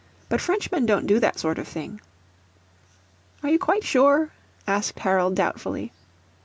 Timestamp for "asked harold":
4.65-5.35